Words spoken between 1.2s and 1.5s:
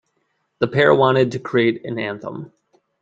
to